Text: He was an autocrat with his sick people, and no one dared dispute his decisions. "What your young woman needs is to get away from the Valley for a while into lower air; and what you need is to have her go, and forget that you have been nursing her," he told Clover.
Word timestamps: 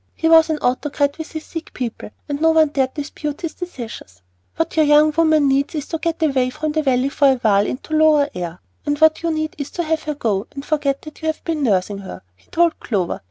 He 0.15 0.27
was 0.27 0.49
an 0.49 0.57
autocrat 0.63 1.19
with 1.19 1.31
his 1.33 1.45
sick 1.45 1.75
people, 1.75 2.09
and 2.27 2.41
no 2.41 2.49
one 2.49 2.69
dared 2.69 2.95
dispute 2.95 3.41
his 3.41 3.53
decisions. 3.53 4.23
"What 4.55 4.75
your 4.75 4.87
young 4.87 5.13
woman 5.15 5.47
needs 5.47 5.75
is 5.75 5.85
to 5.89 5.99
get 5.99 6.23
away 6.23 6.49
from 6.49 6.71
the 6.71 6.81
Valley 6.81 7.09
for 7.09 7.27
a 7.33 7.35
while 7.35 7.67
into 7.67 7.93
lower 7.93 8.27
air; 8.33 8.61
and 8.83 8.97
what 8.97 9.21
you 9.21 9.29
need 9.29 9.53
is 9.59 9.69
to 9.69 9.83
have 9.83 10.01
her 10.05 10.15
go, 10.15 10.47
and 10.55 10.65
forget 10.65 11.03
that 11.03 11.21
you 11.21 11.27
have 11.27 11.43
been 11.43 11.61
nursing 11.61 11.99
her," 11.99 12.23
he 12.35 12.47
told 12.49 12.79
Clover. 12.79 13.19